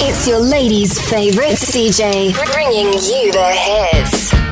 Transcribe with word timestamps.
It's 0.00 0.28
your 0.28 0.38
ladies' 0.38 0.96
favorite 1.10 1.56
DJ, 1.56 2.32
bringing 2.52 2.92
you 2.92 3.32
the 3.32 3.50
hits. 3.52 4.47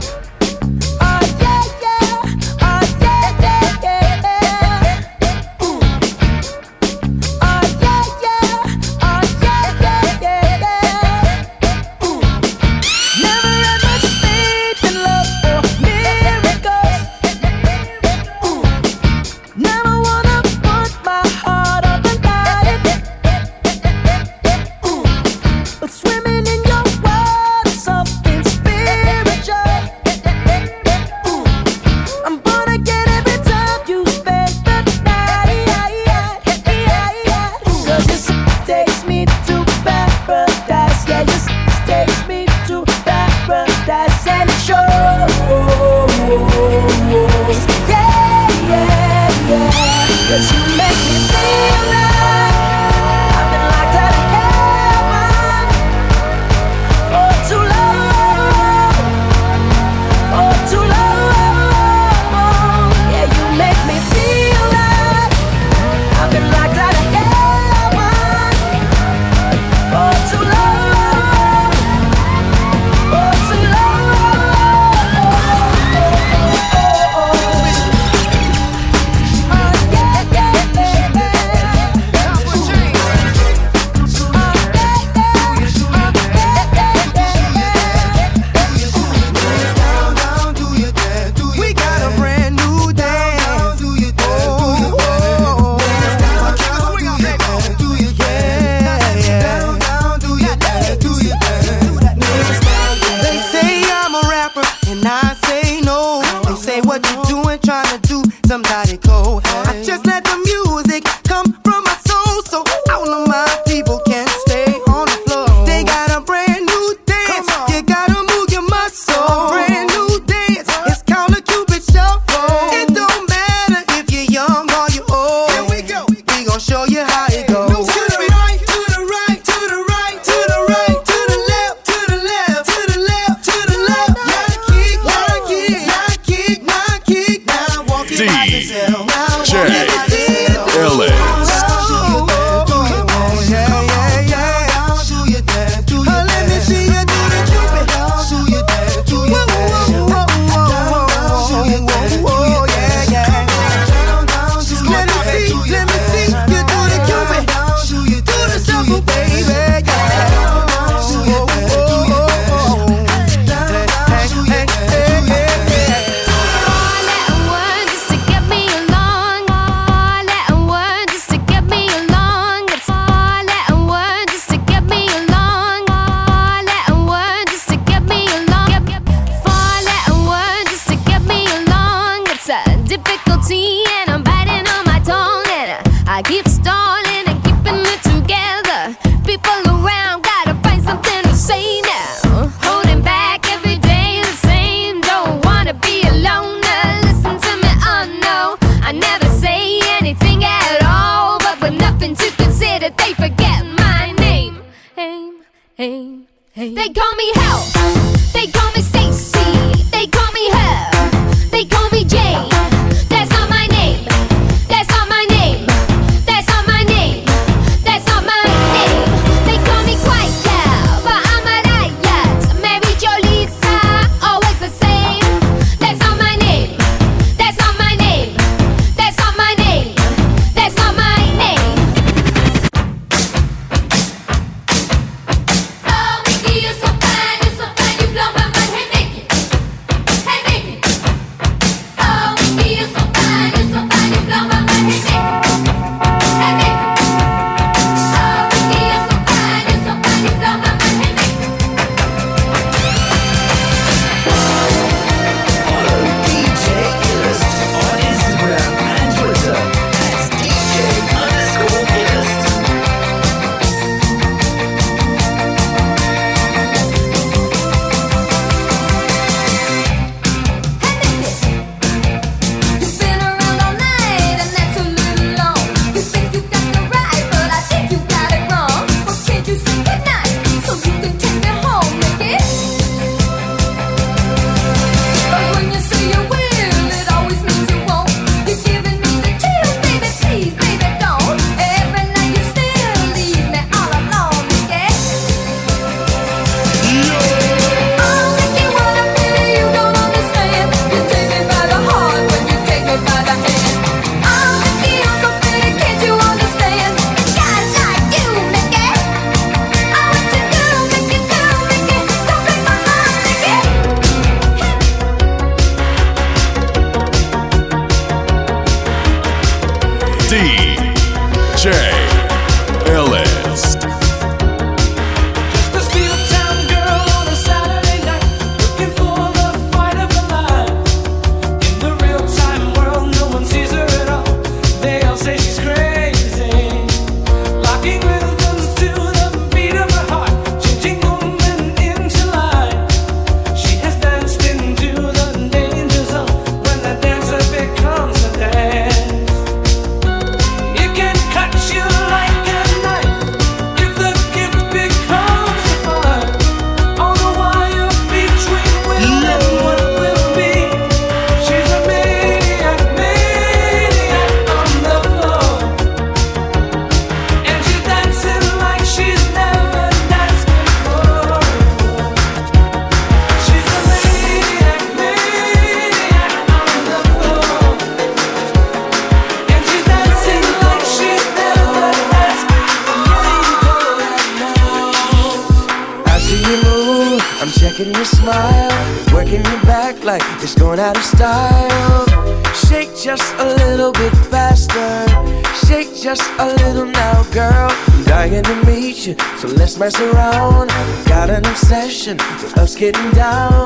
Mess 399.86 400.00
around. 400.00 400.68
Got 401.06 401.30
an 401.30 401.46
obsession 401.46 402.16
with 402.16 402.58
us 402.58 402.74
getting 402.74 403.10
down. 403.12 403.65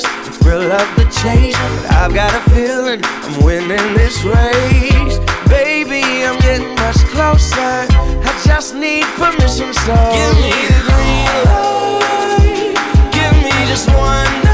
Just 0.00 0.24
the 0.24 0.44
thrill 0.44 0.70
of 0.72 0.96
the 0.96 1.04
chase. 1.04 1.56
But 1.56 1.92
I've 1.92 2.14
got 2.14 2.32
a 2.34 2.50
feeling 2.50 3.00
I'm 3.04 3.44
winning 3.44 3.94
this 3.94 4.22
race. 4.22 5.18
Baby, 5.48 6.02
I'm 6.24 6.38
getting 6.40 6.74
much 6.76 6.98
closer. 7.12 7.56
I 7.58 8.42
just 8.44 8.74
need 8.74 9.04
permission, 9.16 9.72
so 9.74 9.94
give 10.14 10.36
me 10.44 10.54
the 10.70 10.80
green 10.86 11.34
light. 11.46 13.12
Give 13.12 13.34
me 13.42 13.52
just 13.66 13.88
one. 13.88 14.47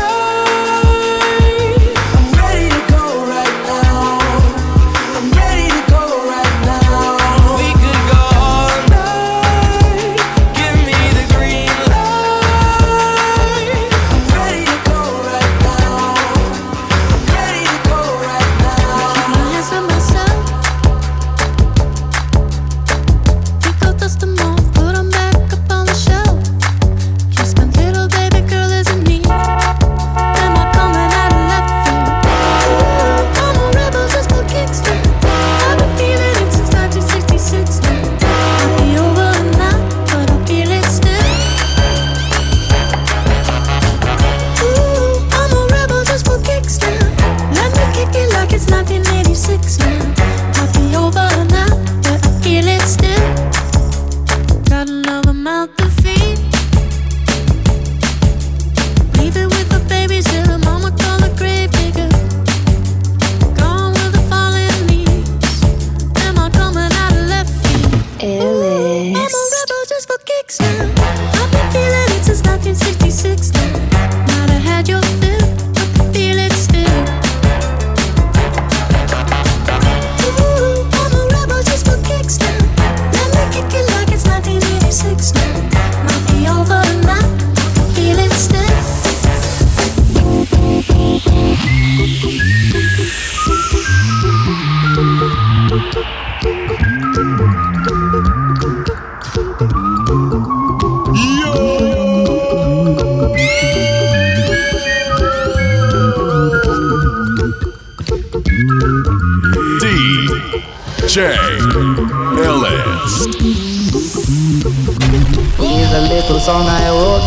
Have 115.79 115.95
a 115.95 116.09
little 116.09 116.41
song 116.41 116.67
I 116.67 116.89
wrote. 116.91 117.23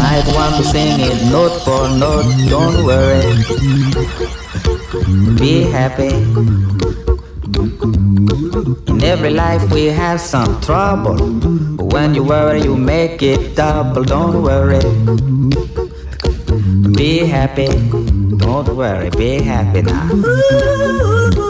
I 0.00 0.22
want 0.34 0.56
to 0.56 0.64
sing 0.64 0.98
it 1.00 1.30
note 1.30 1.60
for 1.60 1.86
note. 2.00 2.24
don't 2.48 2.82
worry 2.86 3.20
be 5.36 5.64
happy 5.64 6.08
In 8.88 9.04
Every 9.04 9.30
life 9.30 9.70
we 9.70 9.86
have 9.86 10.20
some 10.20 10.60
trouble. 10.62 11.16
But 11.76 11.92
when 11.92 12.14
you 12.14 12.22
worry, 12.22 12.62
you 12.62 12.76
make 12.76 13.22
it 13.22 13.56
double. 13.56 14.04
Don't 14.04 14.42
worry. 14.42 14.80
Be 16.94 17.26
happy. 17.26 17.68
Don't 18.36 18.76
worry. 18.76 19.10
Be 19.10 19.42
happy 19.42 19.82
now. 19.82 21.49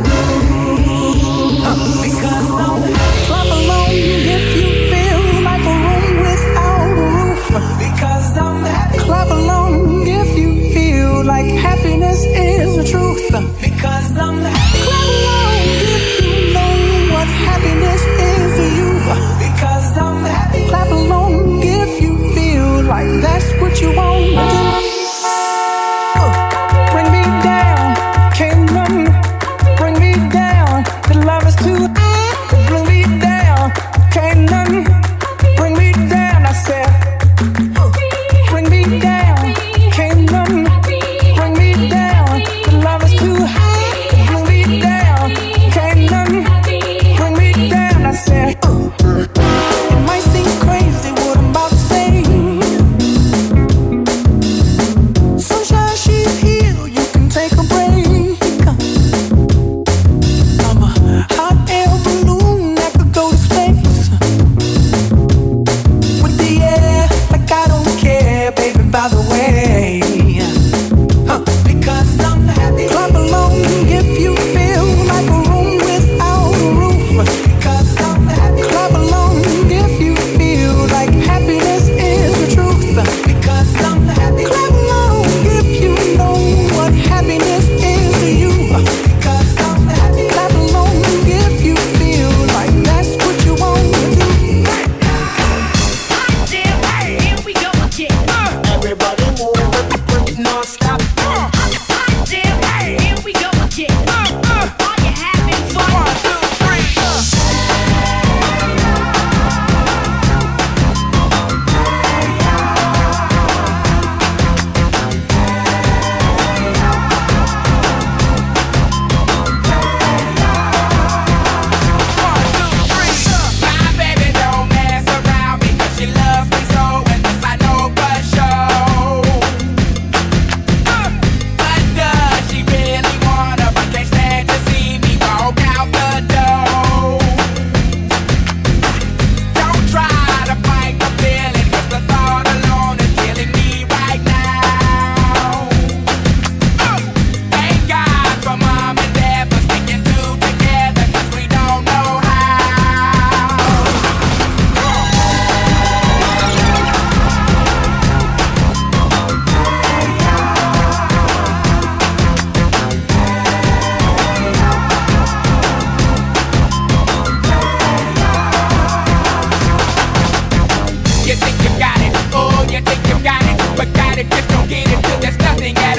We 175.61 175.67
get 175.69 175.93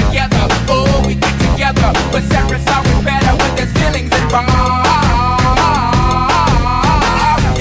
together, 0.00 0.48
oh, 0.70 1.04
we 1.06 1.14
get 1.14 1.36
together, 1.38 1.92
but 2.10 2.24
always 2.68 3.04
better 3.04 3.36
when 3.36 3.54
there's 3.54 3.72
feelings 3.72 4.10
involved. 4.16 4.48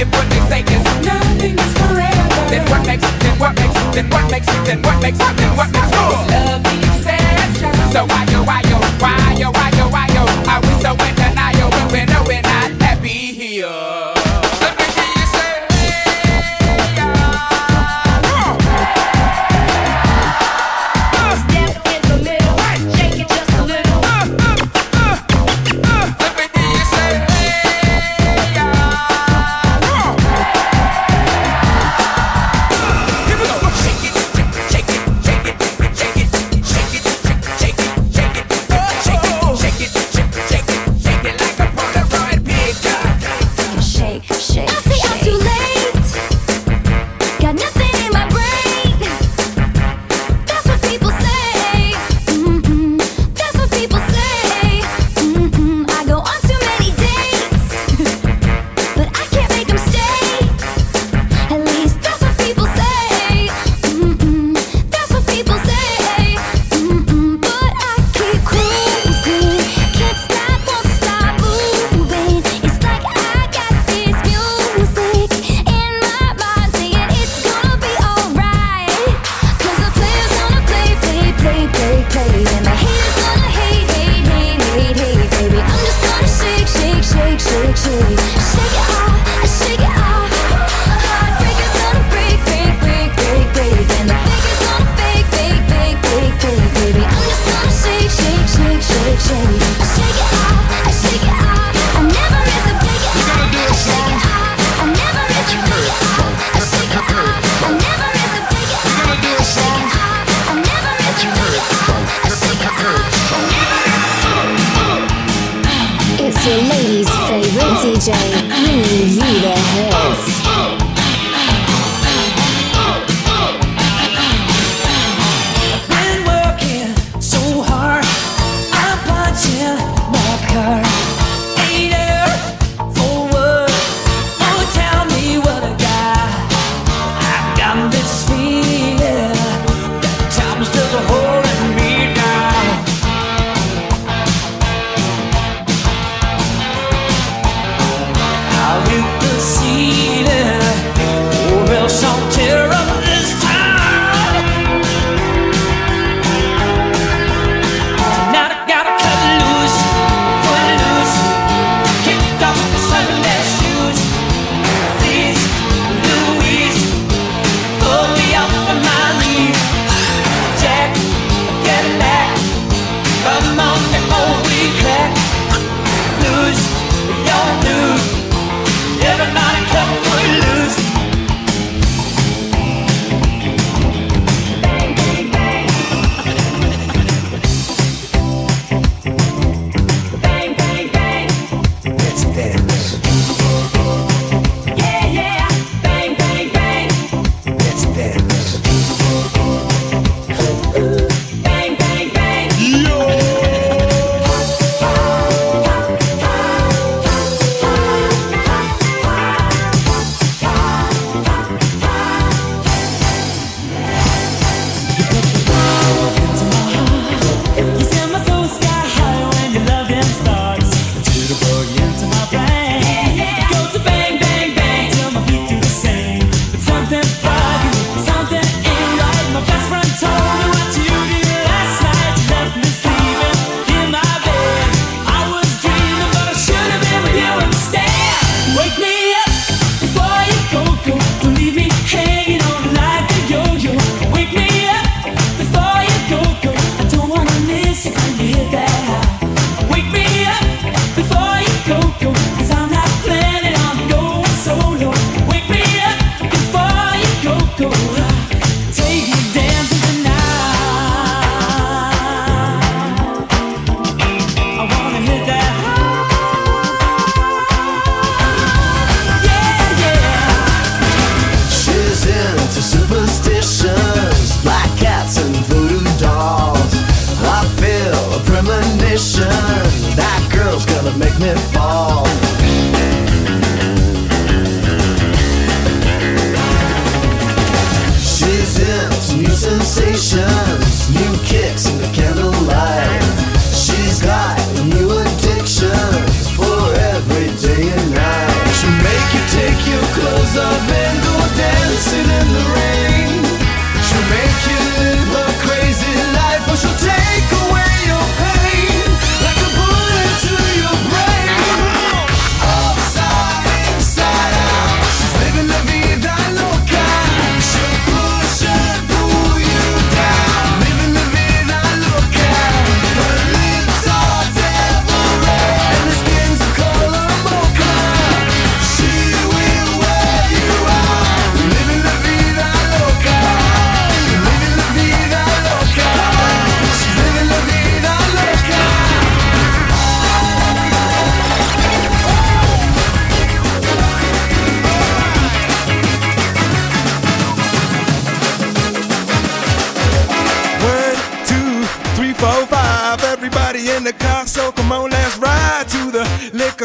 What 0.09 0.29
then 2.49 2.63
what 2.69 2.87
makes 2.87 3.03
then 3.19 3.35
what 3.39 3.55
makes 3.59 3.75
then 3.91 4.09
what 4.09 4.31
makes 4.31 4.47
then 4.63 4.81
what 4.83 5.01
makes 5.01 5.17
then 5.19 5.57
what 5.57 5.69
makes 5.73 5.91
why 8.07 8.23
yo, 8.31 8.43
why 8.43 8.61
yo, 8.69 8.79
why 8.99 9.35
yo, 9.37 9.51
why 9.51 9.69
yo, 9.75 9.89
why 9.89 10.07
yo, 10.15 10.23
are 10.47 10.61
we 10.61 10.73
so 10.79 10.91
in 10.93 11.15
denial? 11.15 11.69
When 11.91 12.07
we're 12.25 12.41
not 12.41 12.68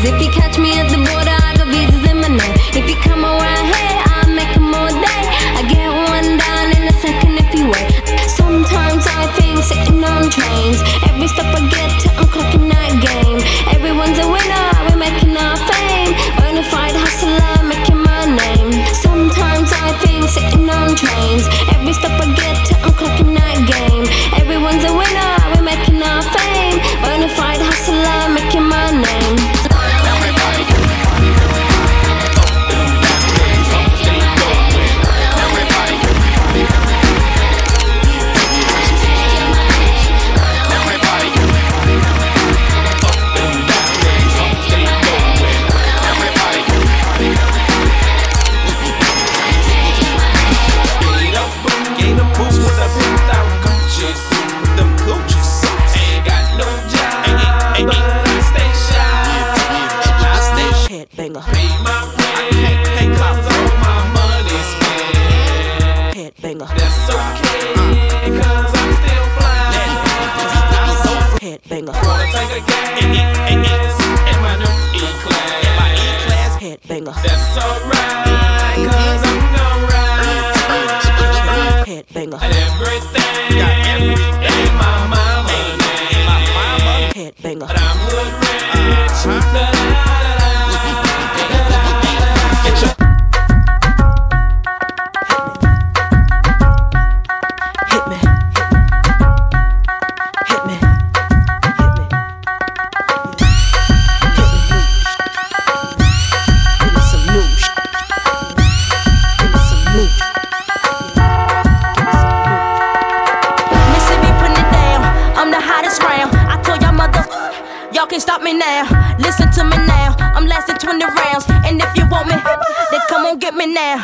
Cause 0.00 0.14
if 0.14 0.22
you 0.22 0.30
catch 0.32 0.56
me 0.56 0.72
at 0.80 0.88
the 0.88 0.96
border, 0.96 1.36
I 1.44 1.52
got 1.60 1.68
visas 1.68 2.08
in 2.08 2.24
my 2.24 2.28
name. 2.32 2.56
If 2.72 2.88
you 2.88 2.96
come 3.04 3.20
around 3.20 3.64
here, 3.68 3.96
I'll 4.08 4.32
make 4.32 4.48
them 4.56 4.72
all 4.72 4.88
day. 4.88 5.22
I 5.52 5.60
get 5.68 5.92
one 5.92 6.40
down 6.40 6.72
in 6.72 6.88
a 6.88 6.94
second 7.04 7.36
if 7.36 7.52
you 7.52 7.68
wait. 7.68 8.00
Sometimes 8.24 9.04
I 9.04 9.28
think 9.36 9.60
sitting 9.60 10.00
on 10.02 10.32
trains. 10.32 10.80
Every 11.04 11.28
stop 11.28 11.52
I 11.52 11.68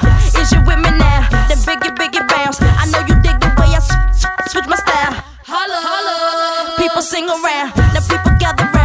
now? 0.03 0.41
Is 0.41 0.53
you 0.53 0.61
with 0.61 0.79
me 0.79 0.91
now? 0.99 1.29
Then 1.49 1.59
biggie, 1.59 1.95
biggie 1.95 2.27
bounce. 2.29 2.59
I 2.61 2.87
know 2.91 3.01
you 3.01 3.15
dig 3.23 3.39
the 3.41 3.49
way 3.59 3.75
I 3.75 3.81
switch 4.49 4.67
my 4.67 4.77
style. 4.77 5.15
Holla, 5.45 5.79
holla. 5.83 6.77
People 6.77 7.03
sing 7.03 7.29
around. 7.29 7.77
Now 7.95 8.01
people 8.09 8.33
gather 8.39 8.76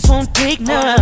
just 0.00 0.10
won't 0.10 0.32
take 0.32 0.60
none. 0.60 0.96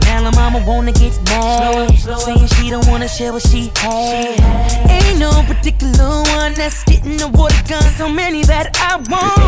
Now 0.00 0.30
the 0.30 0.32
mama 0.34 0.64
wanna 0.66 0.92
get 0.92 1.12
mad, 1.24 1.90
saying 2.20 2.46
she 2.46 2.70
don't 2.70 2.86
wanna 2.88 3.08
share 3.08 3.32
what 3.32 3.42
she 3.42 3.70
has. 3.76 4.90
Ain't 4.90 5.18
no 5.18 5.30
particular 5.46 6.22
one 6.38 6.54
that's 6.54 6.82
getting 6.84 7.18
the 7.18 7.28
water 7.28 7.62
gun. 7.68 7.82
So 7.98 8.08
many 8.08 8.42
that 8.44 8.66
I 8.80 8.96
want. 9.10 9.39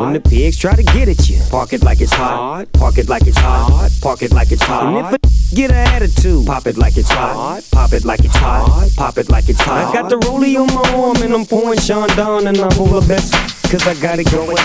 When 0.00 0.12
the 0.12 0.20
pigs 0.20 0.58
try 0.58 0.74
to 0.74 0.82
get 0.82 1.08
at 1.08 1.28
you, 1.28 1.40
park 1.50 1.72
it 1.72 1.82
like 1.82 2.00
it's 2.00 2.12
hot. 2.12 2.66
Park 2.72 2.98
it 2.98 3.08
like 3.08 3.26
it's 3.26 3.38
hot. 3.38 3.90
Park 4.02 4.22
it 4.22 4.32
like 4.32 4.52
it's 4.52 4.62
hot. 4.62 4.86
And 4.86 5.06
if 5.06 5.12
a 5.12 5.18
get 5.54 5.70
an 5.70 5.76
attitude, 5.76 6.46
pop 6.46 6.66
it 6.66 6.76
like 6.76 6.96
it's 6.96 7.08
hot. 7.08 7.62
Pop 7.72 7.92
it 7.92 8.04
like 8.04 8.24
it's 8.24 8.36
hot. 8.36 8.90
Pop 8.96 9.18
it 9.18 9.30
like 9.30 9.48
it's 9.48 9.60
hot. 9.60 9.88
I 9.88 9.92
got 9.92 10.10
the 10.10 10.16
rollie 10.26 10.56
on 10.60 10.66
my 10.74 10.82
arm 10.94 11.16
and 11.22 11.32
I'm 11.32 11.46
pouring 11.46 11.78
Sean 11.78 12.08
down 12.16 12.46
and 12.46 12.58
I'm 12.58 12.70
full 12.72 12.96
of 12.96 13.08
best. 13.08 13.32
Cause 13.70 13.86
I 13.86 13.94
got 14.00 14.18
it 14.18 14.30
going 14.30 14.50
on. 14.50 14.56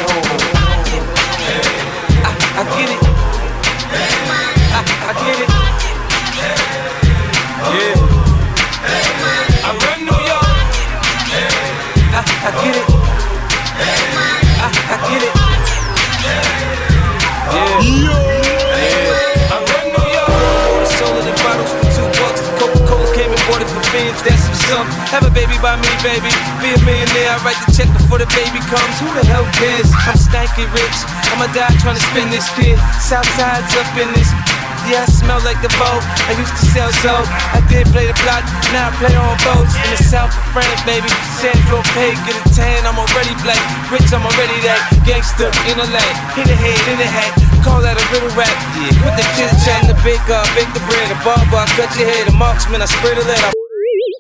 I, 2.24 2.32
I 2.58 2.64
get 2.78 2.90
it. 2.90 3.00
I, 4.74 4.82
I 5.08 5.14
get 5.26 5.40
it. 5.40 5.50
Yeah. 7.96 8.01
I, 12.42 12.50
get 12.58 12.74
it. 12.74 12.88
I 14.58 14.66
I 14.66 14.98
get 15.06 15.22
it. 15.22 15.34
Yeah. 16.26 17.86
Yeah. 17.86 19.54
I 19.54 19.62
run 19.62 19.86
New 19.94 20.10
York. 20.10 20.90
Sold 20.90 21.22
it 21.22 21.30
in 21.30 21.38
bottles 21.46 21.70
for 21.70 21.86
two 21.94 22.10
bucks. 22.18 22.42
Coca-Cola 22.58 23.06
came 23.14 23.30
and 23.30 23.44
bought 23.46 23.62
it 23.62 23.70
for 23.70 23.86
beans. 23.94 24.18
That's 24.26 24.42
what's 24.50 24.74
up. 24.74 24.90
Have 25.14 25.30
a 25.30 25.34
baby 25.38 25.54
by 25.62 25.78
me, 25.78 25.92
baby. 26.02 26.34
Be 26.66 26.74
a 26.74 26.82
millionaire. 26.82 27.38
I 27.38 27.46
write 27.46 27.62
the 27.62 27.78
check 27.78 27.94
before 27.94 28.18
the 28.18 28.30
baby 28.34 28.58
comes. 28.74 28.96
Who 28.98 29.14
the 29.14 29.22
hell 29.22 29.46
cares? 29.62 29.94
I'm 30.10 30.18
stanky 30.18 30.66
rich. 30.74 30.98
I'ma 31.30 31.46
die 31.54 31.70
trying 31.78 32.02
to 32.02 32.06
spin 32.10 32.34
this 32.34 32.50
kid. 32.58 32.82
Southside's 32.98 33.70
up 33.78 33.94
in 34.02 34.10
this. 34.18 34.34
Yeah, 34.90 35.06
I 35.06 35.10
smell 35.12 35.42
like 35.46 35.62
the 35.62 35.70
boat. 35.78 36.02
I 36.26 36.34
used 36.34 36.56
to 36.58 36.66
sell 36.74 36.90
soap. 37.06 37.28
I 37.54 37.62
did 37.70 37.86
play 37.94 38.10
the 38.10 38.18
block, 38.26 38.42
now 38.74 38.90
I 38.90 38.92
play 38.98 39.14
on 39.14 39.38
boats. 39.46 39.78
In 39.78 39.90
the 39.94 40.02
south 40.02 40.34
of 40.34 40.46
France, 40.52 40.82
baby. 40.84 41.08
Sandro 41.38 41.86
Pay, 41.94 42.18
get 42.26 42.34
a 42.34 42.44
tan, 42.50 42.84
I'm 42.90 42.98
already 42.98 43.38
black. 43.46 43.62
Rich, 43.94 44.10
I'm 44.10 44.26
already 44.26 44.58
that. 44.66 44.82
Gangster 45.06 45.54
in 45.70 45.78
the 45.78 45.86
lane, 45.86 46.18
in 46.42 46.46
the 46.50 46.58
head, 46.58 46.82
in 46.90 46.98
the 46.98 47.06
hat. 47.06 47.32
Call 47.62 47.80
that 47.86 47.94
a 47.94 48.06
little 48.10 48.34
rap. 48.34 48.50
Yeah, 48.74 48.90
quit 49.06 49.14
the 49.16 49.26
chit 49.38 49.54
chat, 49.62 49.86
the 49.86 49.94
baker, 50.02 50.34
uh, 50.34 50.46
bake 50.58 50.72
the 50.74 50.82
bread. 50.90 51.08
The 51.14 51.18
barber, 51.22 51.62
I 51.62 51.70
cut 51.78 51.94
your 51.94 52.10
head. 52.10 52.26
The 52.26 52.36
marksman, 52.36 52.82
I 52.82 52.90
spread 52.90 53.22
a 53.22 53.24
lead. 53.24 53.38
I 53.38 53.54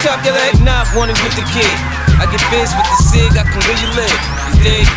Chop 0.01 0.25
your 0.25 0.33
leg, 0.33 0.61
not 0.61 0.87
wanting 0.95 1.17
with 1.21 1.35
the 1.35 1.45
kid. 1.53 1.77
I 2.21 2.25
get 2.29 2.41
biz 2.53 2.73
with 2.73 2.89
the 2.89 2.97
cig, 3.09 3.31
I 3.37 3.43
can 3.43 3.61
really 3.65 3.89
live. 3.97 4.19
You 4.49 4.55
dig? 4.61 4.87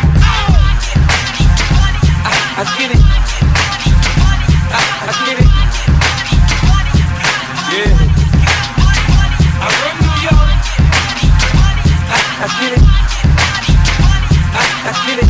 I, 2.25 2.33
I 2.57 2.63
get 2.77 2.89
it. 2.93 3.01
I, 4.71 4.81
I 5.09 5.25
get 5.25 5.45
it. 5.45 5.54
Yeah. 7.71 7.89
I 9.57 9.67
run 9.81 9.95
New 10.05 10.17
York. 10.27 10.59
I, 12.07 12.19
I 12.41 12.47
get 12.61 12.71
it. 12.77 12.83
I, 14.53 14.63
I 14.85 14.93
get 15.07 15.17
it. 15.23 15.29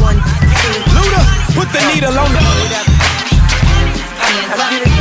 One, 0.00 0.18
two. 0.60 0.76
Luda, 0.96 1.20
put 1.54 1.68
the 1.72 1.80
needle 1.92 2.16
on 2.18 2.30
the. 2.32 2.40
I, 4.18 4.30
I 4.56 4.70
get 4.70 4.82
it. 4.86 4.91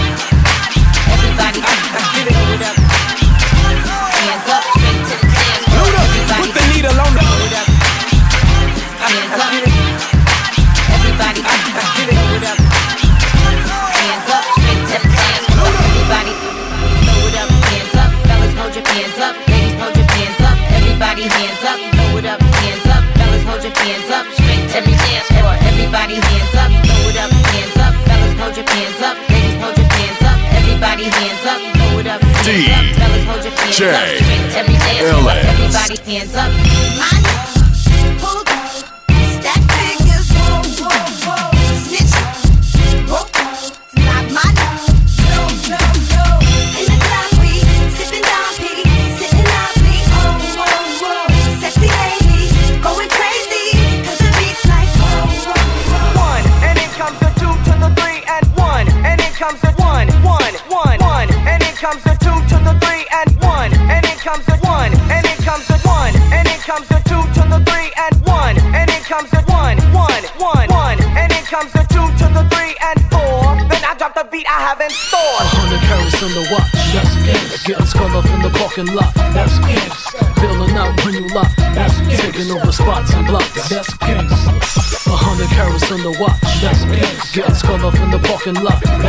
and 88.52 88.64
love 88.66 88.82
it. 88.84 89.01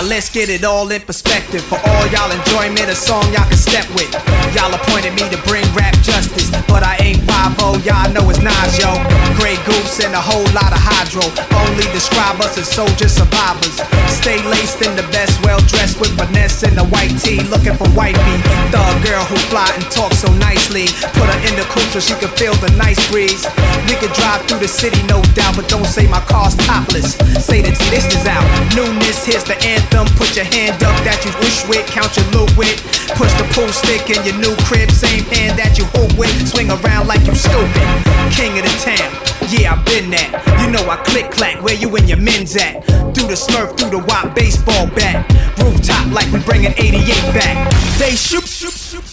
Now 0.00 0.06
let's 0.06 0.30
get 0.30 0.48
it 0.48 0.64
all 0.64 0.90
in 0.90 1.02
perspective. 1.02 1.60
For 1.60 1.76
all 1.76 2.06
y'all 2.06 2.32
enjoyment, 2.32 2.88
a 2.88 2.94
song 2.94 3.22
y'all 3.34 3.44
can 3.44 3.58
step 3.58 3.86
with. 3.92 4.08
Y'all 4.56 4.72
appointed 4.72 5.12
me 5.12 5.28
to 5.28 5.36
bring 5.44 5.62
rap 5.74 5.92
justice, 6.00 6.48
but 6.68 6.82
I 6.82 6.96
ain't 7.04 7.20
5 7.28 7.84
y'all 7.84 8.10
know 8.12 8.30
it's 8.30 8.40
Nas, 8.40 8.78
yo. 8.78 8.96
Grey 9.36 9.56
Goose 9.66 10.00
and 10.00 10.14
a 10.14 10.20
whole 10.20 10.48
lot 10.56 10.72
of 10.72 10.80
hydro. 10.80 11.20
Only 11.68 11.84
describe 11.92 12.40
us 12.40 12.56
as 12.56 12.66
soldier 12.66 13.08
survivors. 13.08 13.99
Stay 14.20 14.36
laced 14.52 14.84
in 14.84 14.92
the 15.00 15.06
best, 15.08 15.32
well 15.48 15.56
dressed 15.64 15.96
with 15.96 16.12
finesse 16.12 16.62
in 16.62 16.76
the 16.76 16.84
white 16.92 17.16
tee. 17.24 17.40
Looking 17.48 17.72
for 17.72 17.88
wifey, 17.96 18.36
the 18.68 18.84
girl 19.00 19.24
who 19.24 19.36
fly 19.48 19.64
and 19.72 19.80
talk 19.88 20.12
so 20.12 20.28
nicely. 20.36 20.92
Put 21.16 21.24
her 21.24 21.40
in 21.48 21.56
the 21.56 21.64
coupe 21.72 21.88
so 21.88 22.04
she 22.04 22.12
can 22.20 22.28
feel 22.36 22.52
the 22.60 22.68
nice 22.76 23.00
breeze. 23.08 23.48
We 23.88 23.96
could 23.96 24.12
drive 24.12 24.44
through 24.44 24.60
the 24.60 24.68
city, 24.68 25.00
no 25.08 25.24
doubt, 25.32 25.56
but 25.56 25.72
don't 25.72 25.88
say 25.88 26.04
my 26.06 26.20
car's 26.28 26.52
topless. 26.68 27.16
Say 27.40 27.64
the 27.64 27.72
this 27.88 28.04
is 28.12 28.28
out. 28.28 28.44
Newness, 28.76 29.24
here's 29.24 29.44
the 29.48 29.56
anthem. 29.64 30.04
Put 30.20 30.36
your 30.36 30.44
hand 30.52 30.76
up 30.84 31.00
that 31.08 31.24
you 31.24 31.32
wish 31.40 31.64
with, 31.64 31.88
count 31.88 32.12
your 32.12 32.28
loot 32.36 32.52
with. 32.60 32.76
Push 33.16 33.32
the 33.40 33.48
pool 33.56 33.72
stick 33.72 34.04
in 34.12 34.20
your 34.28 34.36
new 34.36 34.52
crib, 34.68 34.92
same 34.92 35.24
hand 35.32 35.56
that 35.56 35.80
you 35.80 35.88
hoop 35.96 36.12
with. 36.20 36.36
Swing 36.44 36.68
around 36.68 37.08
like 37.08 37.24
you 37.24 37.32
stupid. 37.32 37.88
King 38.36 38.52
of 38.60 38.68
the 38.68 38.74
town 38.84 39.29
yeah, 39.50 39.74
I've 39.74 39.84
been 39.84 40.10
that. 40.10 40.30
You 40.62 40.70
know 40.70 40.86
I 40.86 40.96
click 41.02 41.30
clack, 41.30 41.62
where 41.62 41.74
you 41.74 41.90
and 41.96 42.08
your 42.08 42.18
men's 42.18 42.54
at? 42.56 42.86
Through 43.14 43.26
the 43.26 43.38
smurf, 43.38 43.76
through 43.76 43.90
the 43.90 44.02
wop 44.06 44.34
baseball 44.34 44.86
bat. 44.94 45.26
Rooftop 45.58 46.12
like 46.14 46.30
we 46.30 46.38
bringin' 46.40 46.74
88 46.78 47.02
back. 47.34 47.56
They 47.98 48.14
shoot, 48.14 48.46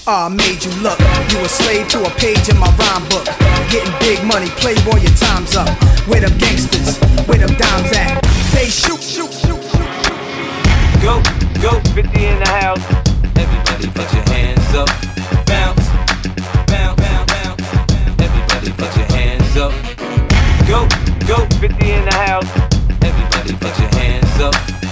ah, 0.06 0.26
I 0.26 0.30
made 0.30 0.64
you 0.64 0.72
look. 0.86 1.00
You 1.34 1.42
a 1.42 1.50
slave 1.50 1.88
to 1.90 2.06
a 2.06 2.12
page 2.22 2.50
in 2.50 2.58
my 2.58 2.70
rhyme 2.78 3.06
book. 3.10 3.26
Getting 3.74 3.94
big 4.00 4.22
money, 4.24 4.48
playboy, 4.62 5.02
your 5.02 5.16
time's 5.18 5.56
up. 5.56 5.70
Where 6.06 6.22
them 6.22 6.38
gangsters, 6.38 6.98
where 7.26 7.40
them 7.42 7.54
dimes 7.58 7.92
at? 7.98 8.22
They 8.54 8.70
shoot, 8.70 9.02
shoot, 9.02 9.34
shoot. 9.34 9.62
Go, 11.02 11.22
go, 11.62 11.82
50 11.98 12.14
in 12.14 12.40
the 12.40 12.50
house. 12.62 12.84
Everybody 13.34 13.90
put 13.90 14.08
your 14.14 14.26
hands 14.30 14.76
up. 14.76 15.17
go, 20.78 20.88
go. 21.28 21.46
50 21.60 21.92
in 21.92 22.06
the 22.06 22.14
house. 22.14 22.50
Everybody 23.02 23.54
put 23.56 23.80
your 23.80 23.90
hands 23.96 24.40
up. 24.40 24.87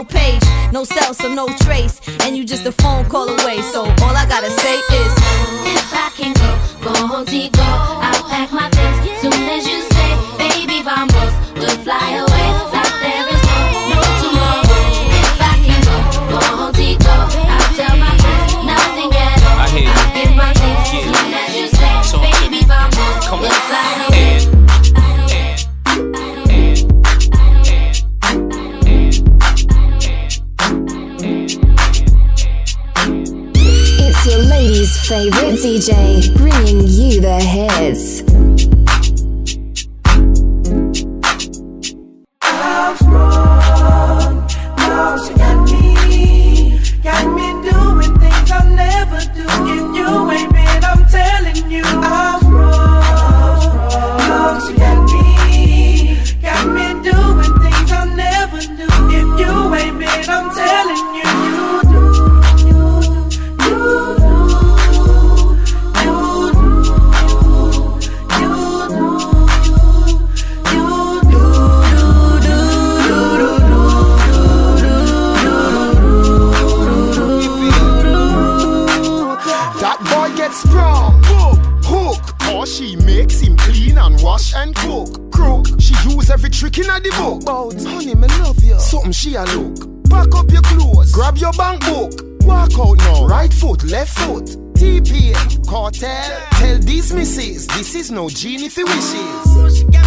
no 0.00 0.04
page, 0.06 0.42
no 0.72 0.84
cell, 0.84 1.12
so 1.12 1.32
no 1.32 1.46
trace. 1.58 2.00
And 2.24 2.36
you 2.36 2.44
just 2.44 2.64
a 2.66 2.72
phone 2.72 3.04
call 3.06 3.28
away. 3.28 3.60
So 3.60 3.82
all 3.82 4.16
I 4.16 4.26
gotta 4.28 4.50
say 4.50 4.76
is 4.76 5.12
If 5.76 5.92
I 5.92 6.10
can 6.16 6.32
go, 6.32 6.50
go 6.84 7.06
home, 7.06 7.24
go. 7.24 7.62
I'll 7.62 8.24
pack 8.28 8.52
my 8.52 8.68
things 8.70 9.20
soon 9.20 9.48
as 9.48 9.66
you 9.66 9.80
say, 9.82 10.10
baby, 10.38 10.82
vamos, 10.82 11.34
we'll 11.58 11.76
fly 11.84 12.16
away. 12.16 12.29
favorite 35.10 35.58
DJ, 35.58 36.32
bringing 36.36 36.86
you 36.86 37.20
the 37.20 37.40
hits. 37.40 38.79
no 98.10 98.28
genie 98.28 98.66
if 98.66 98.76
he 98.76 98.84
wishes. 98.84 99.99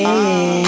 yeah. 0.00 0.61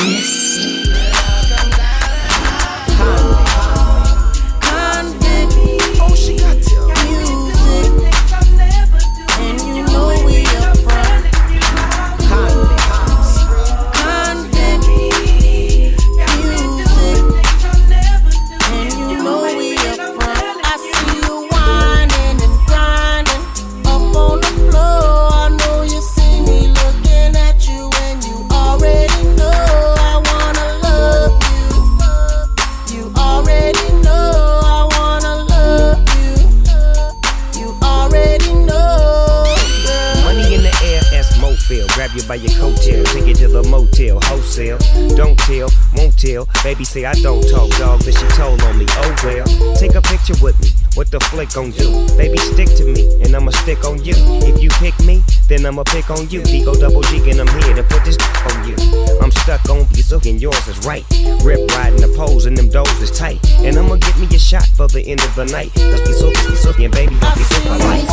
gon' 51.55 51.71
do. 51.71 51.87
Baby, 52.17 52.37
stick 52.39 52.69
to 52.77 52.85
me, 52.85 53.07
and 53.23 53.35
I'ma 53.35 53.51
stick 53.53 53.85
on 53.85 54.05
you. 54.05 54.15
If 54.43 54.61
you 54.61 54.69
pick 54.83 54.99
me, 55.07 55.23
then 55.49 55.65
I'ma 55.65 55.85
pick 55.85 56.11
on 56.11 56.29
you. 56.29 56.43
Ego 56.49 56.75
double 56.75 57.03
G, 57.03 57.31
and 57.31 57.41
I'm 57.41 57.47
here 57.63 57.77
to 57.77 57.85
put 57.85 58.05
this 58.05 58.19
on 58.51 58.69
you. 58.69 58.75
I'm 59.23 59.31
stuck 59.31 59.71
on 59.71 59.87
you, 59.95 60.03
so 60.03 60.21
and 60.27 60.43
yours 60.43 60.67
is 60.67 60.85
right. 60.85 61.07
Rip 61.45 61.71
riding 61.71 62.01
the 62.01 62.13
poles, 62.17 62.47
and 62.47 62.59
them 62.59 62.69
doors 62.69 63.01
is 63.01 63.13
tight. 63.13 63.39
And 63.63 63.79
I'ma 63.79 63.95
get 63.97 64.19
me 64.19 64.27
a 64.35 64.39
shot 64.39 64.67
for 64.67 64.89
the 64.89 65.07
end 65.07 65.23
of 65.23 65.33
the 65.37 65.45
night. 65.47 65.73
Cause 65.75 66.01
be 66.03 66.13
so, 66.13 66.31
be 66.31 66.57
so, 66.57 66.73
and 66.83 66.93
baby, 66.93 67.17
I'll 67.23 67.37
be 67.37 67.45
so 67.45 67.61
polite. 67.63 68.05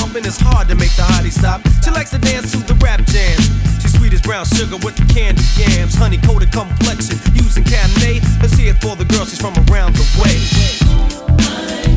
pumping, 0.00 0.24
it's 0.24 0.40
hard 0.40 0.66
to 0.68 0.74
make 0.74 0.94
the 0.96 1.02
hottie 1.02 1.30
stop. 1.30 1.60
She 1.84 1.90
likes 1.90 2.10
to 2.10 2.18
dance 2.18 2.52
to 2.52 2.58
the 2.58 2.74
rap 2.80 3.04
jams. 3.04 3.44
She's 3.82 3.92
sweet 3.92 4.14
as 4.14 4.22
brown 4.22 4.46
sugar 4.46 4.78
with 4.80 4.96
the 4.96 5.04
candy 5.12 5.44
yams, 5.60 5.94
honey 5.94 6.16
coated 6.16 6.50
complexion, 6.50 7.18
using 7.34 7.64
Cabernet. 7.64 8.24
Let's 8.40 8.54
hear 8.54 8.72
it 8.72 8.80
for 8.80 8.96
the 8.96 9.04
girl, 9.04 9.26
she's 9.26 9.40
from 9.40 9.52
around 9.68 9.94
the 9.94 10.06
way. 10.16 11.89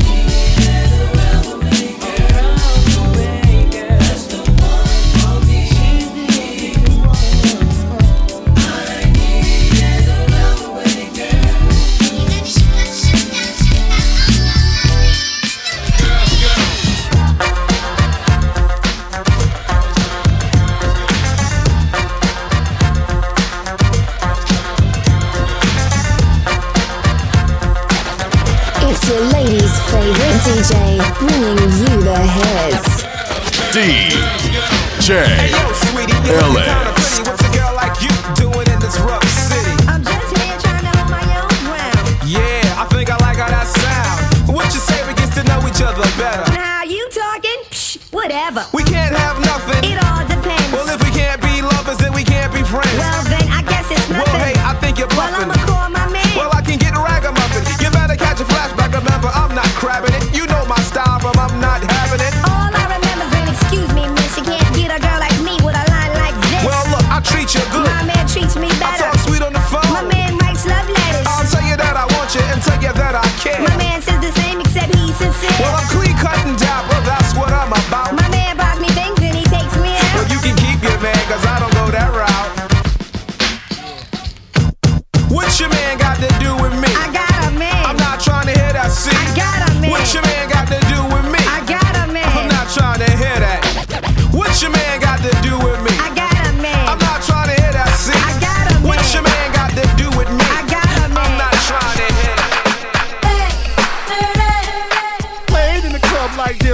CJ, 33.74 35.10
sweetie, 35.90 36.14
you 36.22 36.38
pretty. 36.38 36.70
What's 37.26 37.42
a 37.42 37.50
girl 37.50 37.74
like 37.74 37.98
you 38.00 38.08
doing 38.38 38.70
in 38.70 38.78
this 38.78 38.94
city? 38.94 39.74
I'm 39.90 39.98
just 39.98 40.30
here 40.38 40.54
trying 40.62 40.86
to 40.86 40.94
hold 40.94 41.10
my 41.10 41.18
own. 41.34 41.50
Yeah, 42.22 42.62
I 42.78 42.86
think 42.94 43.10
I 43.10 43.16
like 43.18 43.38
how 43.38 43.50
that 43.50 43.66
sounds. 43.66 44.46
What 44.48 44.70
you 44.72 44.78
say 44.78 45.02
we 45.08 45.14
get 45.14 45.34
to 45.34 45.42
know 45.50 45.58
each 45.66 45.82
other 45.82 46.06
better? 46.14 46.46
Now 46.54 46.84
you 46.84 47.02
talking? 47.10 47.66
Whatever. 48.12 48.64
We 48.72 48.83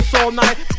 this 0.01 0.15
all 0.15 0.31
night. 0.31 0.70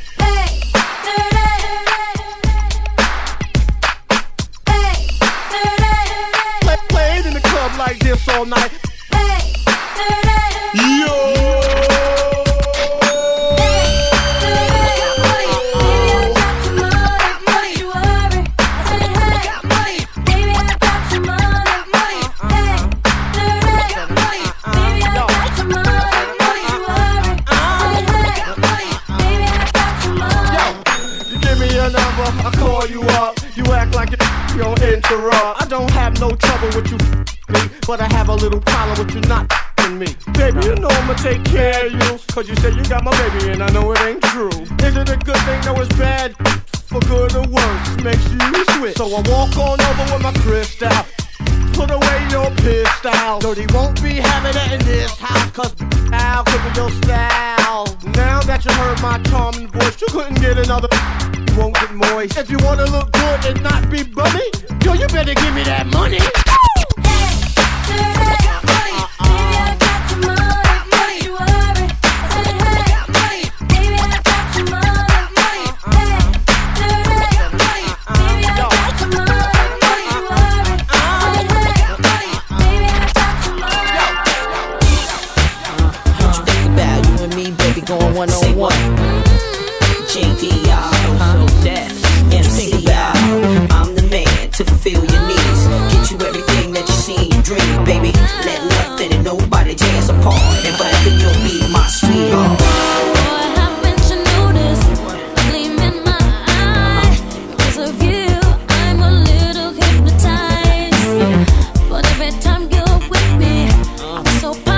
with 113.11 113.39
me. 113.39 113.67
I 114.01 114.21
was 114.23 114.41
so. 114.41 114.70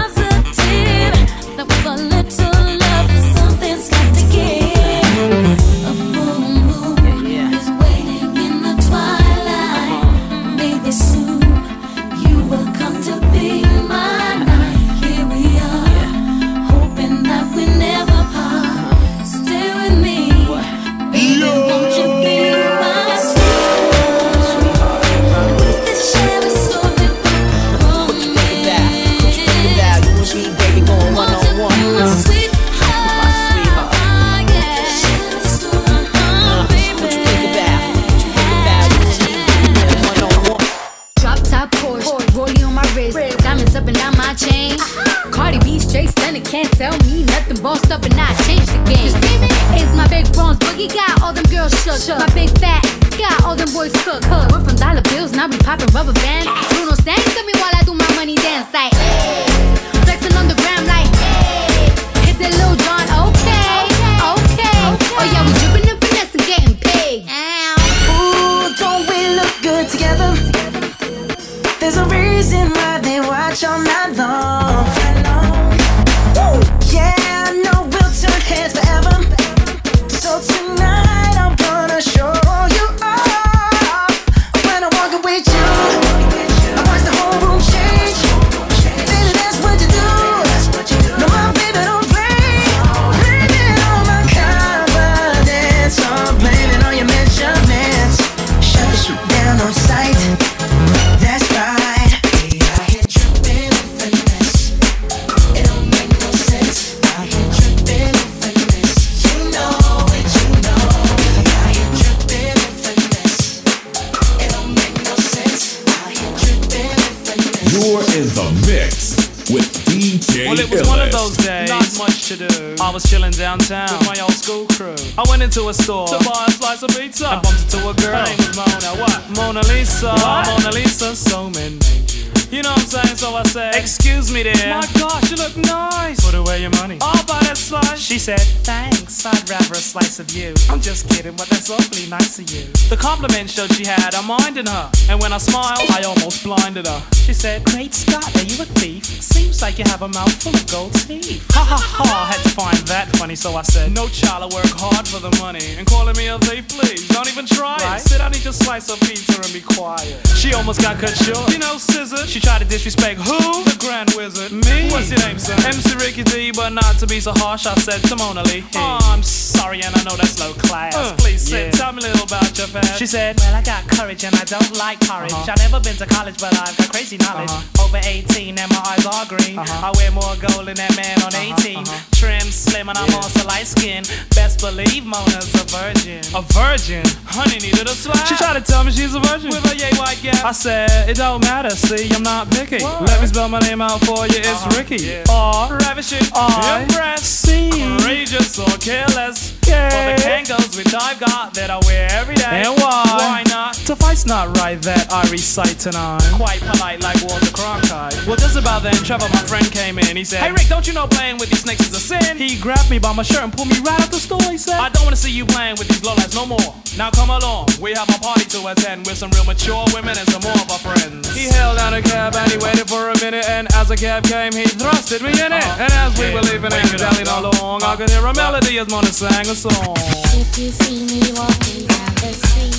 Well, 120.53 120.61
it 120.61 120.69
was 120.69 120.87
one 120.87 120.99
of 120.99 121.11
those 121.11 121.35
days. 121.37 121.67
Not 121.67 121.97
much 121.97 122.27
to 122.27 122.37
do. 122.37 122.75
I 122.79 122.91
was 122.93 123.09
chilling 123.09 123.31
downtown 123.31 123.89
with 123.97 124.05
my 124.05 124.19
old 124.21 124.33
school 124.33 124.67
crew. 124.67 124.93
I 125.17 125.25
went 125.27 125.41
into 125.41 125.67
a 125.69 125.73
store 125.73 126.05
to 126.05 126.19
buy 126.29 126.45
a 126.47 126.51
slice 126.51 126.83
of 126.83 126.91
pizza 126.91 127.27
and 127.27 127.41
bumped 127.41 127.63
into 127.63 127.89
a 127.89 127.93
girl. 127.95 128.21
Her 128.21 128.23
name 128.23 128.37
was 128.37 128.55
Mona. 128.55 129.01
What? 129.01 129.29
Mona 129.35 129.61
Lisa. 129.73 130.13
Mona 130.13 130.69
Lisa. 130.69 131.15
So 131.15 131.49
many 131.49 131.79
names. 131.79 132.12
You 132.53 132.61
know 132.61 132.69
what 132.69 132.81
I'm 132.81 132.85
saying? 132.85 133.17
So 133.17 133.33
I 133.33 133.41
said, 133.41 133.73
Excuse 133.73 134.31
me, 134.31 134.43
dear. 134.43 134.53
My 134.69 134.85
gosh, 134.93 135.31
you 135.31 135.37
look 135.37 135.57
nice. 135.57 136.23
Put 136.23 136.35
away 136.35 136.61
your 136.61 136.69
money. 136.77 136.99
I'll 137.01 137.25
buy 137.25 137.41
that 137.49 137.57
slice. 137.57 137.97
She 137.99 138.19
said, 138.19 138.39
Thanks. 138.61 139.25
I'd 139.25 139.49
rather 139.49 139.73
a 139.73 139.81
slice 139.81 140.19
of 140.19 140.29
you. 140.29 140.53
I'm 140.69 140.79
just 140.79 141.09
kidding, 141.09 141.35
but 141.35 141.47
that's 141.49 141.71
awfully 141.71 142.07
nice 142.11 142.37
of 142.37 142.51
you. 142.51 142.69
The 142.93 142.97
compliment 142.97 143.49
showed 143.49 143.73
she 143.73 143.83
had 143.83 144.13
a 144.13 144.21
mind 144.21 144.59
in 144.59 144.67
her. 144.67 144.91
And 145.09 145.19
when 145.19 145.33
I 145.33 145.39
smiled, 145.39 145.89
I 145.89 146.03
almost 146.03 146.43
blinded 146.43 146.85
her. 146.85 147.01
She 147.25 147.33
said, 147.33 147.65
Great 147.65 147.91
Scott, 147.91 148.29
are 148.37 148.45
you 148.45 148.61
a 148.61 148.69
thief? 148.77 149.03
Seems 149.03 149.63
like 149.63 149.79
you 149.79 149.85
have 149.87 150.03
a 150.03 150.09
mouth 150.09 150.37
full 150.43 150.53
of 150.53 150.69
gold 150.69 150.93
teeth. 150.93 151.41
Ha 151.57 151.65
ha 151.65 151.81
ha, 151.81 152.05
I 152.05 152.33
had 152.33 152.43
to 152.43 152.49
find 152.53 152.77
that 152.85 153.09
funny, 153.17 153.33
so 153.35 153.55
I 153.55 153.63
said, 153.63 153.91
No 153.93 154.07
child, 154.09 154.43
I 154.43 154.53
work 154.53 154.69
hard 154.77 155.07
for 155.07 155.17
the 155.17 155.33
money. 155.41 155.73
And 155.79 155.87
calling 155.87 156.15
me 156.17 156.27
a 156.27 156.37
thief, 156.37 156.69
please, 156.69 157.07
don't 157.07 157.27
even 157.31 157.47
try 157.47 157.81
it. 157.81 158.01
Sit 158.01 158.19
down, 158.19 158.35
eat 158.35 158.43
your 158.43 158.53
slice 158.53 158.91
of 158.93 158.99
pizza 159.01 159.41
and 159.41 159.53
be 159.53 159.61
quiet. 159.61 160.21
She 160.37 160.53
almost 160.53 160.81
got 160.81 160.99
cut 160.99 161.17
short. 161.17 161.49
You 161.49 161.57
know, 161.57 161.77
scissor. 161.77 162.27
She 162.27 162.42
tried 162.43 162.59
to 162.59 162.65
disrespect 162.65 163.19
who? 163.21 163.63
The 163.63 163.77
Grand 163.79 164.11
Wizard. 164.15 164.51
Me? 164.51 164.91
What's 164.91 165.09
your 165.09 165.19
name, 165.23 165.39
son? 165.39 165.55
MC 165.65 165.95
Ricky 165.95 166.23
D, 166.23 166.51
but 166.51 166.69
not 166.69 166.99
to 166.99 167.07
be 167.07 167.19
so 167.19 167.31
harsh, 167.31 167.65
I 167.65 167.73
said 167.75 168.03
to 168.09 168.15
Mona 168.17 168.43
Lee. 168.43 168.63
Oh, 168.75 168.99
I'm 169.09 169.23
sorry, 169.23 169.81
and 169.81 169.95
I 169.95 170.03
know 170.03 170.15
that's 170.19 170.37
low 170.39 170.53
class. 170.53 170.93
Uh, 170.95 171.15
Please 171.17 171.41
sit, 171.41 171.73
tell 171.73 171.93
me 171.93 172.03
a 172.03 172.11
little 172.11 172.27
about 172.27 172.51
your 172.57 172.67
past. 172.67 172.99
She 172.99 173.07
said, 173.07 173.39
Well, 173.39 173.55
I 173.55 173.63
got 173.63 173.87
courage 173.87 174.23
and 174.25 174.35
I 174.35 174.43
don't 174.43 174.75
like 174.77 174.99
courage. 174.99 175.31
Uh-huh. 175.31 175.51
I've 175.51 175.63
never 175.71 175.79
been 175.79 175.95
to 175.95 176.05
college, 176.05 176.37
but 176.39 176.53
I've 176.59 176.75
got 176.77 176.91
crazy 176.91 177.17
knowledge. 177.17 177.49
Uh-huh. 177.49 177.85
Over 177.87 178.01
18 178.03 178.59
and 178.59 178.69
my 178.69 178.83
eyes 178.91 179.05
are 179.07 179.25
green. 179.25 179.57
Uh-huh. 179.57 179.87
I 179.87 179.89
wear 179.95 180.11
more 180.11 180.35
gold 180.35 180.67
than 180.67 180.75
that 180.75 180.93
man 180.99 181.15
on 181.23 181.31
18. 181.31 181.87
Trim, 182.11 182.51
slim, 182.51 182.89
and 182.89 182.97
I'm 182.97 183.13
also 183.15 183.47
light 183.47 183.67
skinned. 183.67 184.11
Best 184.35 184.59
believe 184.59 185.05
Mona's 185.05 185.47
a 185.55 185.63
virgin. 185.71 186.21
A 186.35 186.43
virgin? 186.51 187.07
Honey 187.23 187.59
needed 187.63 187.87
a 187.87 187.95
slap. 187.95 188.27
She 188.27 188.35
tried 188.35 188.59
to 188.59 188.63
tell 188.65 188.83
me 188.83 188.91
she's 188.91 189.15
a 189.15 189.19
virgin. 189.31 189.49
With 189.49 189.63
a 189.71 189.75
yay 189.77 189.95
white 189.95 190.19
gap. 190.21 190.43
I 190.43 190.51
said, 190.51 191.07
It 191.09 191.15
don't 191.15 191.41
matter, 191.41 191.71
see, 191.71 192.11
I'm 192.11 192.23
not 192.23 192.32
picky. 192.51 192.83
Let 192.83 193.21
me 193.21 193.27
spell 193.27 193.49
my 193.49 193.59
name 193.59 193.81
out 193.81 193.99
for 194.01 194.25
you, 194.27 194.41
it's 194.41 194.65
uh-huh. 194.65 194.77
Ricky. 194.77 195.21
R, 195.29 195.77
ravishing, 195.77 196.25
I, 196.33 196.81
impressed, 196.81 197.45
courageous 197.45 198.59
or 198.59 198.77
careless. 198.77 199.53
For 199.63 199.71
the 199.71 200.21
Kangols 200.21 200.77
which 200.77 200.93
I've 200.93 201.19
got 201.19 201.53
that 201.55 201.71
I 201.71 201.79
wear 201.87 202.07
every 202.11 202.35
day. 202.35 202.61
And 202.67 202.75
why? 202.77 203.03
Why 203.05 203.43
not? 203.47 203.75
Suffice 203.75 204.25
not 204.25 204.55
right 204.57 204.79
that 204.83 205.11
I 205.11 205.25
recite 205.31 205.79
tonight. 205.79 206.21
Quite 206.35 206.59
polite 206.61 207.01
like 207.01 207.17
Walter 207.25 207.49
Cronkite. 207.49 208.13
Well, 208.27 208.35
just 208.35 208.55
about 208.55 208.83
then, 208.83 208.93
Trevor, 209.01 209.29
my 209.29 209.41
friend, 209.49 209.65
came 209.71 209.97
in. 209.97 210.15
He 210.15 210.23
said, 210.23 210.41
Hey 210.41 210.51
Rick, 210.51 210.67
don't 210.67 210.85
you 210.85 210.93
know 210.93 211.07
playing 211.07 211.37
with 211.37 211.49
these 211.49 211.61
snakes 211.61 211.81
is 211.87 211.93
a 211.95 211.99
sin? 211.99 212.37
He 212.37 212.59
grabbed 212.59 212.89
me 212.91 212.99
by 212.99 213.13
my 213.13 213.23
shirt 213.23 213.43
and 213.43 213.53
pulled 213.53 213.69
me 213.69 213.79
right 213.79 213.99
out 213.99 214.11
the 214.11 214.19
store. 214.21 214.43
He 214.51 214.57
said, 214.57 214.77
I 214.77 214.89
don't 214.89 215.03
wanna 215.03 215.15
see 215.15 215.31
you 215.31 215.45
playing 215.45 215.77
with 215.77 215.87
these 215.87 216.01
lowlights 216.01 216.35
no 216.35 216.45
more. 216.45 216.75
Now 216.97 217.09
come 217.09 217.29
along, 217.29 217.69
we 217.81 217.93
have 217.93 218.09
a 218.09 218.19
party 218.19 218.45
to 218.53 218.67
attend 218.67 219.07
with 219.07 219.17
some 219.17 219.31
real 219.31 219.45
mature 219.45 219.85
women 219.93 220.13
and 220.17 220.27
some 220.29 220.43
more 220.43 220.53
of 220.53 220.69
our 220.69 220.79
friends. 220.79 221.33
He 221.33 221.49
held 221.49 221.77
down 221.77 221.93
a 221.95 222.01
cab 222.13 222.35
and 222.35 222.51
he 222.51 222.57
waited 222.57 222.87
for 222.87 223.09
a 223.09 223.17
minute, 223.25 223.45
and 223.49 223.67
as 223.73 223.87
the 223.87 223.97
cab 223.97 224.23
came, 224.23 224.53
he 224.53 224.65
thrusted 224.65 225.21
me 225.21 225.31
in 225.31 225.51
it. 225.51 225.65
And 225.81 225.91
as 226.03 226.11
we 226.19 226.31
were 226.33 226.41
leaving 226.41 226.71
and 226.71 226.89
dallying 226.97 227.27
along, 227.27 227.81
I 227.81 227.95
could 227.95 228.09
hear 228.09 228.25
a 228.25 228.33
melody 228.33 228.77
as 228.77 228.87
Mona 228.87 229.07
sang 229.07 229.47
a 229.49 229.55
song. 229.55 229.95
If 230.37 230.57
you 230.59 230.69
see 230.69 230.99
me 231.09 231.21
walking 231.33 231.87
down 231.89 232.13
the 232.21 232.31
street 232.37 232.77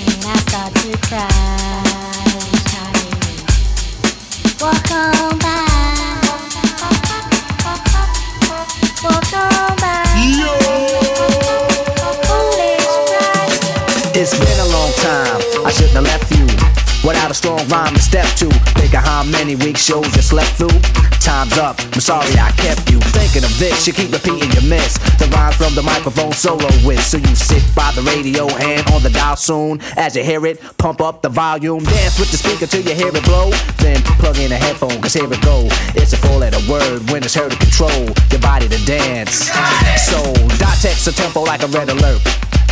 and 0.00 0.24
I 0.24 0.36
start 0.48 0.72
to 0.80 0.90
cry, 1.08 1.28
walk 4.62 4.90
on 4.96 5.38
by. 5.44 5.60
Walk 9.04 9.32
on 9.34 9.76
by. 9.76 9.98
It's 14.20 14.34
been 14.38 14.60
a 14.60 14.68
long 14.76 14.92
time. 15.04 15.66
I 15.66 15.70
shouldn't 15.70 15.96
have 15.96 16.04
left 16.04 16.30
you 16.36 16.79
without 17.04 17.30
a 17.30 17.34
strong 17.34 17.60
rhyme 17.68 17.94
to 17.94 18.02
step 18.02 18.26
to. 18.36 18.48
Think 18.76 18.94
of 18.94 19.04
how 19.04 19.24
many 19.24 19.56
weak 19.56 19.76
shows 19.76 20.06
you 20.16 20.22
slept 20.22 20.52
through. 20.56 20.80
Time's 21.20 21.58
up. 21.58 21.76
I'm 21.92 22.00
sorry 22.00 22.32
I 22.38 22.50
kept 22.56 22.90
you 22.90 22.98
thinking 23.12 23.44
of 23.44 23.52
this. 23.58 23.86
You 23.86 23.92
keep 23.92 24.10
repeating 24.10 24.50
your 24.52 24.64
miss. 24.64 24.96
The 25.18 25.28
rhyme 25.32 25.52
from 25.52 25.74
the 25.74 25.82
microphone 25.82 26.32
solo 26.32 26.68
with. 26.84 27.02
So 27.02 27.18
you 27.18 27.34
sit 27.36 27.62
by 27.74 27.92
the 27.92 28.02
radio 28.02 28.48
and 28.48 28.86
on 28.90 29.02
the 29.02 29.10
dial 29.10 29.36
soon. 29.36 29.80
As 29.96 30.16
you 30.16 30.22
hear 30.22 30.44
it, 30.46 30.60
pump 30.78 31.00
up 31.00 31.22
the 31.22 31.28
volume. 31.28 31.84
Dance 31.84 32.18
with 32.18 32.30
the 32.30 32.36
speaker 32.36 32.66
till 32.66 32.82
you 32.82 32.94
hear 32.94 33.14
it 33.14 33.24
blow. 33.24 33.50
Then 33.78 34.02
plug 34.18 34.38
in 34.38 34.52
a 34.52 34.56
headphone, 34.56 35.00
cause 35.00 35.14
here 35.14 35.30
it 35.30 35.42
go. 35.42 35.68
It's 35.94 36.12
a 36.12 36.16
four 36.16 36.38
letter 36.38 36.60
word 36.70 37.10
when 37.10 37.22
it's 37.22 37.34
heard 37.34 37.52
to 37.52 37.58
control 37.58 38.08
your 38.30 38.40
body 38.40 38.68
to 38.68 38.84
dance. 38.86 39.50
So 40.08 40.20
dot 40.58 40.76
text 40.80 41.06
a 41.06 41.12
tempo 41.12 41.42
like 41.42 41.62
a 41.62 41.68
red 41.68 41.88
alert. 41.88 42.20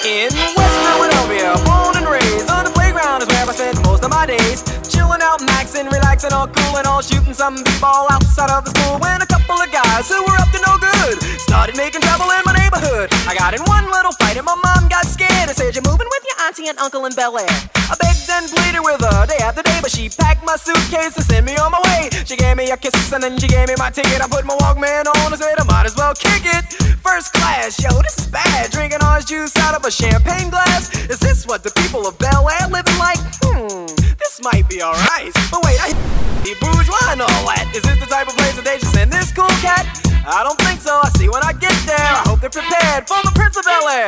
In 0.00 0.30
West 0.56 0.76
Philadelphia, 0.86 1.52
born 1.66 1.98
and 1.98 2.06
raised 2.06 2.48
on 2.48 2.64
the 2.64 2.70
playground 2.70 3.20
is 3.20 3.28
where 3.28 3.44
I 3.44 3.52
spent 3.52 3.82
most 3.84 4.02
of 4.02 4.10
my 4.10 4.24
days. 4.24 4.62
chilling 4.86 5.20
out, 5.20 5.42
maxing, 5.44 5.90
relaxing, 5.90 6.32
all 6.32 6.48
cool 6.48 6.78
and 6.78 6.86
all 6.86 7.02
shooting 7.02 7.34
some 7.34 7.58
b-ball 7.60 8.06
outside 8.08 8.48
of 8.48 8.64
the 8.64 8.70
school 8.70 8.96
when 9.02 9.20
a 9.20 9.26
couple 9.26 9.60
of 9.60 9.68
guys 9.68 10.08
who 10.08 10.22
were 10.24 10.38
up 10.40 10.48
to 10.54 10.60
no 10.64 10.78
good 10.78 11.18
started 11.42 11.76
making 11.76 12.00
trouble 12.00 12.30
in 12.32 12.40
my 12.46 12.54
neighborhood. 12.56 13.12
I 13.26 13.34
got 13.34 13.52
in 13.52 13.60
one 13.66 13.84
little 13.90 14.12
fight 14.16 14.38
and 14.38 14.46
my 14.46 14.56
mom 14.56 14.88
got 14.88 15.04
scared 15.04 15.50
and 15.50 15.56
said, 15.58 15.74
You're 15.74 15.84
moving 15.84 16.08
with 16.08 16.24
your 16.24 16.38
auntie 16.46 16.68
and 16.70 16.78
uncle 16.78 17.04
in 17.04 17.12
Bel 17.12 17.36
Air. 17.36 17.50
I 17.90 17.94
begged 18.00 18.30
and 18.30 18.48
pleaded 18.48 18.80
with 18.80 19.04
her 19.04 19.26
day 19.26 19.42
after 19.42 19.60
day, 19.60 19.78
but 19.82 19.90
she 19.90 20.08
packed 20.08 20.46
my 20.46 20.56
suitcase 20.56 21.18
and 21.18 21.26
sent 21.26 21.44
me 21.44 21.58
on 21.60 21.74
my 21.74 21.82
way. 21.92 22.08
She 22.24 22.40
gave 22.40 22.56
me 22.56 22.70
a 22.70 22.76
kiss 22.78 22.94
and 23.12 23.20
then 23.20 23.36
she 23.36 23.48
gave 23.48 23.68
me 23.68 23.74
my 23.76 23.90
ticket. 23.90 24.22
I 24.22 24.28
put 24.30 24.46
my 24.46 24.56
Walkman 24.64 25.10
on 25.10 25.34
and 25.34 25.40
said, 25.40 25.58
I 25.58 25.64
might 25.66 25.84
as 25.84 25.96
well 25.98 26.14
kick 26.14 26.46
it. 26.46 26.64
First 27.04 27.32
class, 27.34 27.76
yo, 27.82 27.90
this 28.00 28.16
is 28.18 28.28
bad. 28.28 28.50
Orange 28.74 28.89
juice 29.30 29.56
out 29.58 29.76
of 29.78 29.84
a 29.86 29.90
champagne 29.92 30.50
glass. 30.50 30.90
Is 31.06 31.20
this 31.20 31.46
what 31.46 31.62
the 31.62 31.70
people 31.82 32.02
of 32.04 32.18
Bel 32.18 32.50
Air 32.50 32.66
living 32.66 32.98
like? 32.98 33.22
Hmm, 33.38 33.86
this 34.18 34.42
might 34.42 34.66
be 34.68 34.82
alright. 34.82 35.30
But 35.54 35.62
wait, 35.62 35.78
I 35.78 35.94
be 36.44 36.58
bourgeois 36.58 37.14
and 37.14 37.22
all 37.22 37.44
that. 37.46 37.70
Is 37.70 37.86
this 37.86 37.94
the 38.00 38.10
type 38.10 38.26
of 38.26 38.34
place 38.34 38.58
that 38.58 38.66
they 38.66 38.82
just 38.82 38.90
send 38.90 39.12
this 39.12 39.30
cool 39.30 39.46
cat? 39.62 39.86
I 40.26 40.42
don't 40.42 40.58
think 40.66 40.80
so. 40.80 40.98
I 40.98 41.10
see 41.14 41.28
when 41.28 41.46
I 41.46 41.52
get 41.52 41.70
there. 41.86 42.10
I 42.10 42.26
hope 42.26 42.40
they're 42.42 42.50
prepared 42.50 43.06
for 43.06 43.22
the 43.22 43.30
Prince 43.38 43.54
of 43.54 43.62
Bel 43.62 43.86
Air. 43.86 43.99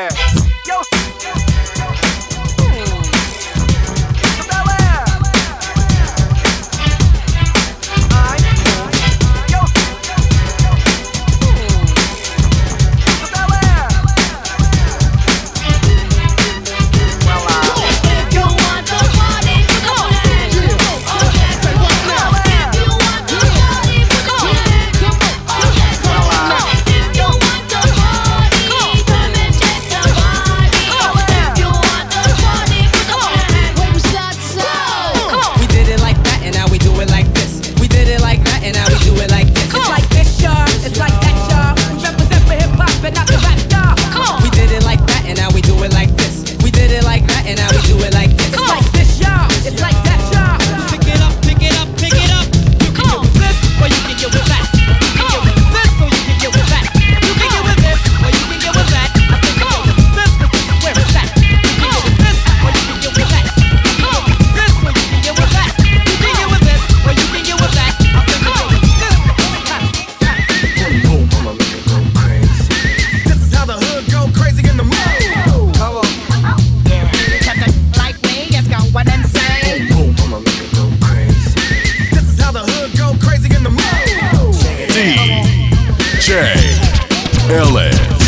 LA. 87.53 88.22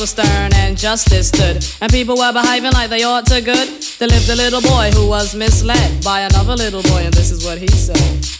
Laws 0.00 0.16
were 0.16 0.22
stern 0.22 0.50
and 0.54 0.78
justice 0.78 1.28
stood, 1.28 1.64
and 1.80 1.92
people 1.92 2.16
were 2.16 2.32
behaving 2.32 2.72
like 2.72 2.90
they 2.90 3.02
ought 3.02 3.26
to 3.26 3.40
good, 3.40 3.68
there 3.98 4.08
lived 4.08 4.28
a 4.30 4.36
little 4.36 4.60
boy 4.60 4.90
who 4.94 5.08
was 5.08 5.34
misled 5.34 6.02
by 6.02 6.20
another 6.20 6.56
little 6.56 6.82
boy, 6.82 7.02
and 7.04 7.12
this 7.12 7.30
is 7.30 7.44
what 7.44 7.58
he 7.58 7.68
said. 7.68 8.39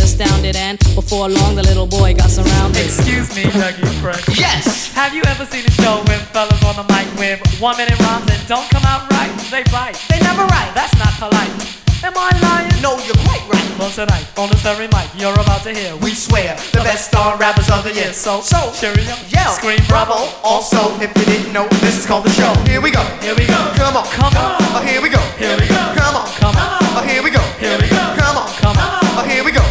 astounded, 0.00 0.56
and 0.56 0.78
before 0.94 1.28
long 1.28 1.54
the 1.54 1.62
little 1.62 1.86
boy 1.86 2.14
got 2.14 2.30
surrounded. 2.30 2.84
Excuse 2.84 3.34
me, 3.34 3.44
Dougie 3.44 3.88
Fresh. 4.00 4.38
Yes. 4.38 4.92
Have 4.94 5.14
you 5.14 5.22
ever 5.26 5.44
seen 5.46 5.64
a 5.64 5.70
show 5.70 6.00
with 6.08 6.22
fellas 6.32 6.62
on 6.64 6.76
the 6.76 6.86
mic 6.92 7.08
with 7.18 7.40
one 7.60 7.76
minute 7.76 7.98
rhymes 8.00 8.26
that 8.26 8.44
don't 8.48 8.68
come 8.70 8.84
out 8.84 9.10
right? 9.10 9.32
They 9.50 9.64
bite. 9.70 9.98
They 10.08 10.20
never 10.20 10.44
write. 10.46 10.72
That's 10.74 10.94
not 10.96 11.12
polite. 11.18 11.50
Am 12.02 12.14
I 12.16 12.34
lying? 12.42 12.82
No, 12.82 12.98
you're 13.06 13.18
quite 13.22 13.46
right. 13.46 13.62
Well, 13.78 13.90
tonight, 13.90 14.26
on 14.36 14.50
this 14.50 14.60
very 14.62 14.88
mic, 14.88 15.06
you're 15.14 15.32
about 15.38 15.62
to 15.62 15.72
hear. 15.72 15.94
We 16.02 16.14
swear, 16.14 16.56
the 16.74 16.82
best 16.82 17.06
star 17.06 17.36
rappers 17.38 17.70
of 17.70 17.84
the 17.84 17.94
year. 17.94 18.12
So, 18.12 18.40
so, 18.40 18.72
cheerio, 18.74 19.14
Yell, 19.30 19.52
scream 19.54 19.78
bravo. 19.88 20.26
Also, 20.42 20.98
if 20.98 21.14
you 21.14 21.24
didn't 21.24 21.52
know, 21.52 21.68
this 21.78 21.98
is 21.98 22.06
called 22.06 22.24
the 22.24 22.30
show. 22.30 22.52
Here 22.66 22.80
we 22.80 22.90
go. 22.90 23.02
Here 23.22 23.34
we 23.38 23.46
go. 23.46 23.58
Come 23.78 23.96
on. 23.96 24.04
Come 24.10 24.34
on. 24.34 24.58
Oh, 24.74 24.82
here 24.82 25.00
we 25.00 25.08
go. 25.08 25.22
Here 25.38 25.54
we 25.54 25.68
go. 25.68 25.78
Come 25.94 26.16
on. 26.16 26.26
Come 26.42 26.56
on. 26.58 26.82
Oh, 26.98 27.04
here 27.06 27.22
we 27.22 27.30
go. 27.30 27.42
Here 27.62 27.78
we 27.78 27.88
go. 27.88 28.02
Come 28.18 28.36
on. 28.36 28.48
Come 28.58 28.76
on. 28.76 28.98
Oh, 29.14 29.24
here 29.28 29.44
we 29.44 29.52
go. 29.52 29.61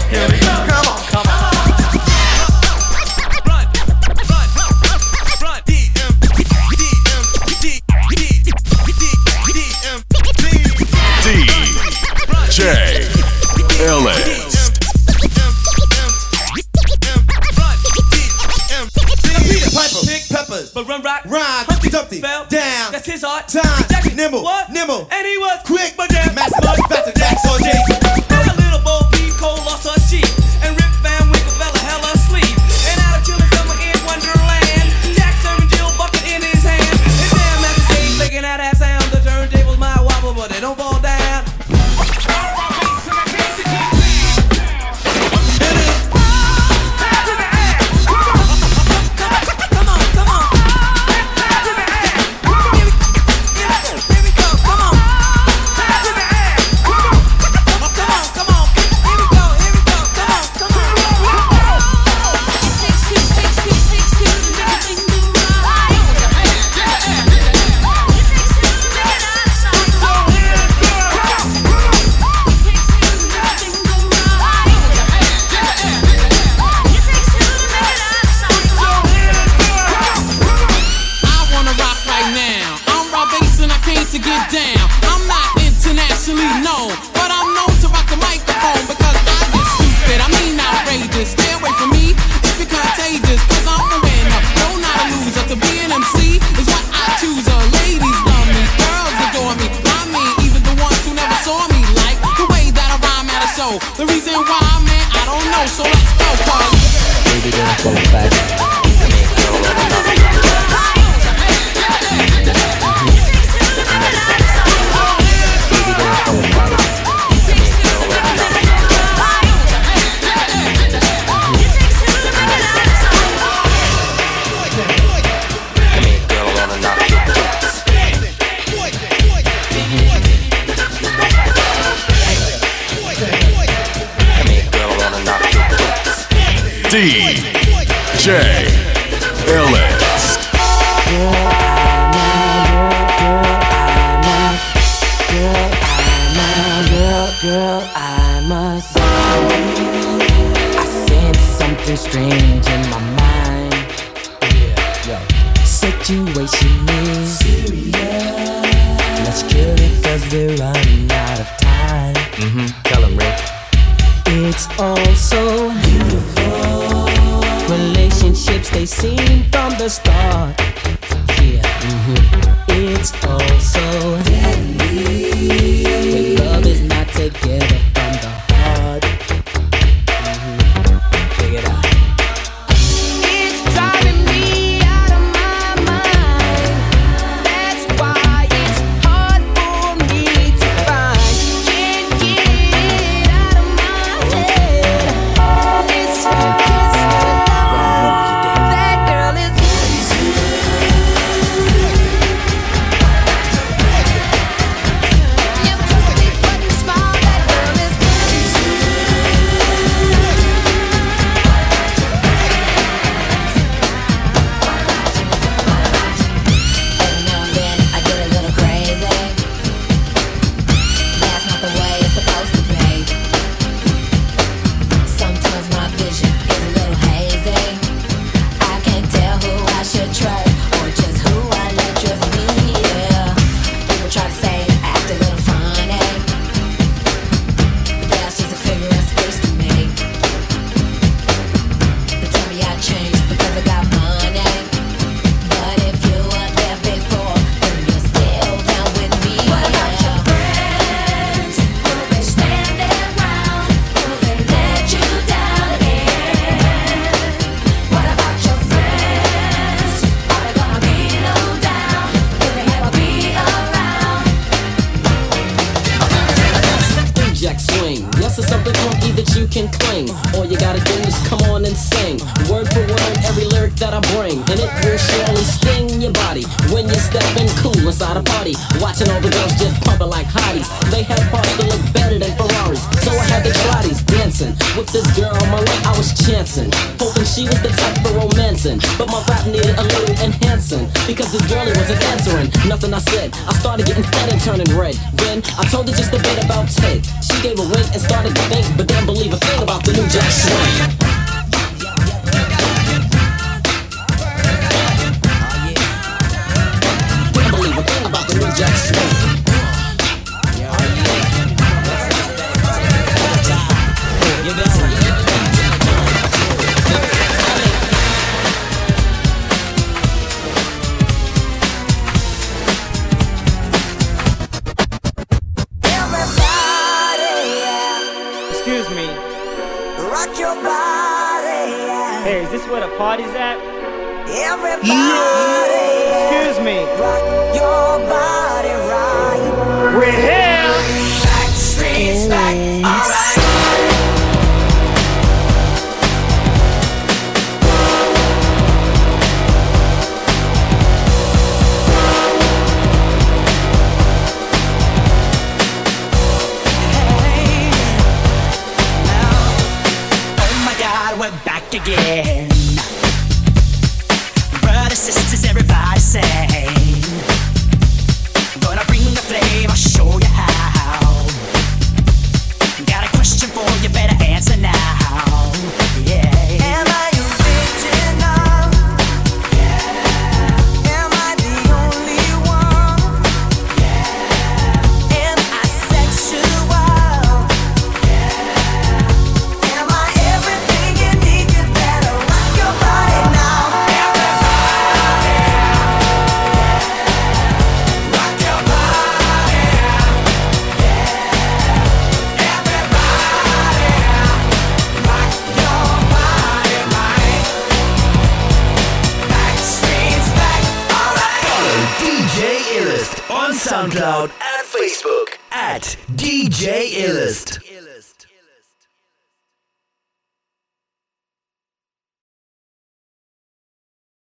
rock. 21.04 21.26
Rhyme, 21.26 21.66
Humpty 21.68 21.89
Dumpty, 21.89 22.22
fell 22.22 22.45
down. 22.45 22.91
That's 22.91 23.06
his 23.06 23.24
heart. 23.24 23.47
Time, 23.47 24.16
nimble, 24.16 24.43
what? 24.43 24.70
nimble. 24.70 25.08
And 25.12 25.28
he 25.28 25.38
was 25.38 25.60
quick, 25.66 25.93
but 25.97 26.10
damn. 26.10 26.34
Master, 26.36 26.62
faster, 26.62 27.12
Jack's 27.18 27.45
on 27.47 27.60
J's. 27.60 28.30